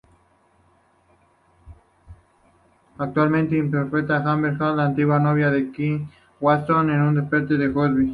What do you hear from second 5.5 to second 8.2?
de Keith Watson, en "Desperate Housewives".